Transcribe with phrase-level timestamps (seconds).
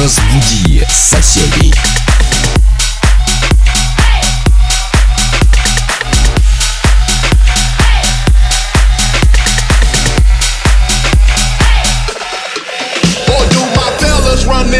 [0.00, 1.89] Разбуди соседей.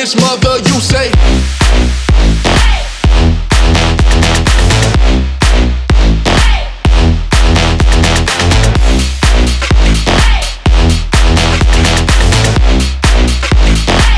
[0.00, 1.10] this mother, you say?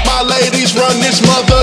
[0.06, 1.61] My ladies run this mother,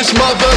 [0.00, 0.49] this mother,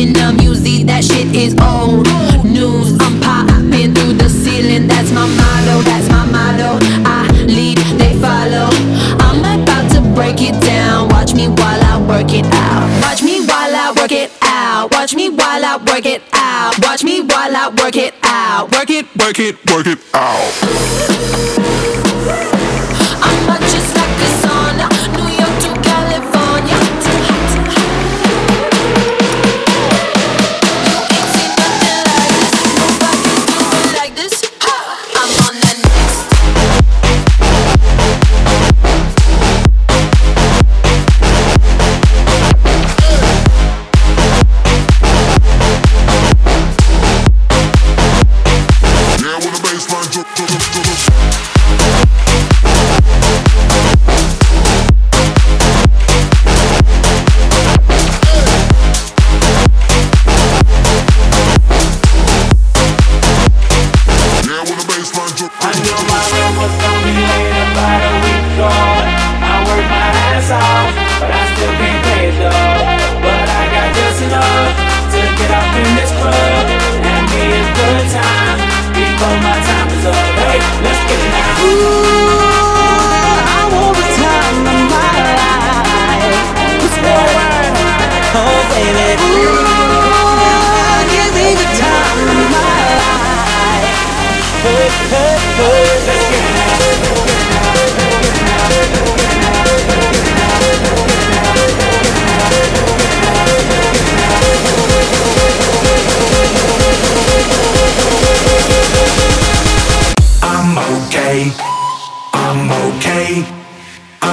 [0.00, 0.86] in the music?
[0.86, 2.08] That shit is old
[2.44, 2.96] news.
[3.00, 4.88] I'm popping through the ceiling.
[4.88, 5.82] That's my motto.
[5.84, 6.80] That's my motto.
[7.04, 8.72] I lead, they follow.
[9.20, 11.08] I'm about to break it down.
[11.08, 12.88] Watch me while I work it out.
[13.04, 14.90] Watch me while I work it out.
[14.92, 16.74] Watch me while I work it out.
[16.82, 18.72] Watch me while I work it out.
[18.72, 21.49] Work it, Work it, work it out.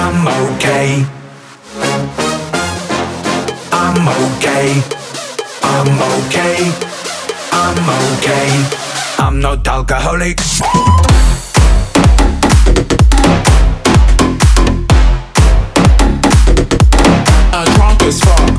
[0.00, 1.04] I'm okay.
[3.72, 4.82] I'm okay.
[5.62, 6.58] I'm okay.
[7.52, 8.48] I'm okay.
[9.18, 10.38] I'm not alcoholic.
[17.52, 18.57] I'm drunk as fuck.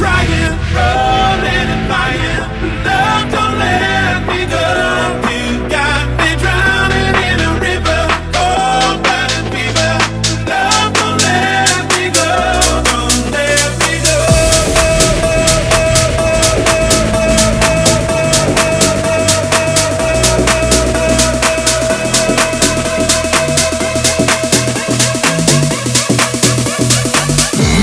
[0.00, 1.82] crying, rolling in
[7.60, 8.08] river,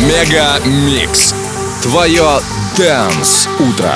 [0.07, 1.37] Мега Микс.
[1.88, 2.41] Твое
[2.75, 3.96] Дэнс Утро.